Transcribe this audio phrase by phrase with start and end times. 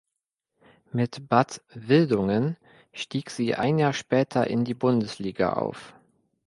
[0.91, 2.57] Mit Bad Wildungen
[2.91, 5.93] stieg sie ein Jahr später in die Bundesliga auf.